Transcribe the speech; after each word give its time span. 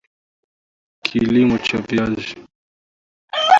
kilimo 1.03 1.55
cha 1.65 1.77
viazi 1.87 2.35